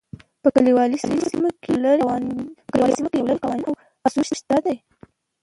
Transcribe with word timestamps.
په 0.41 0.49
کلیوالي 0.55 0.97
سیمو 1.03 1.49
کې 1.61 1.69
یو 1.71 1.77
لړ 3.27 3.35
قوانین 3.43 3.65
او 3.69 3.73
اصول 4.05 4.25
شته 4.39 4.57
دي. 4.65 4.75